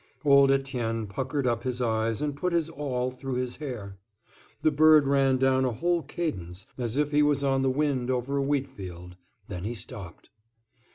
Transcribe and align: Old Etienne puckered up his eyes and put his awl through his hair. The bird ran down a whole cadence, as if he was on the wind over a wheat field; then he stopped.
Old 0.25 0.49
Etienne 0.51 1.05
puckered 1.05 1.45
up 1.45 1.61
his 1.61 1.79
eyes 1.79 2.23
and 2.23 2.35
put 2.35 2.53
his 2.53 2.71
awl 2.71 3.11
through 3.11 3.35
his 3.35 3.57
hair. 3.57 3.99
The 4.63 4.71
bird 4.71 5.05
ran 5.07 5.37
down 5.37 5.63
a 5.63 5.73
whole 5.73 6.01
cadence, 6.01 6.65
as 6.75 6.97
if 6.97 7.11
he 7.11 7.21
was 7.21 7.43
on 7.43 7.61
the 7.61 7.69
wind 7.69 8.09
over 8.09 8.35
a 8.37 8.41
wheat 8.41 8.67
field; 8.67 9.15
then 9.47 9.63
he 9.63 9.75
stopped. 9.75 10.31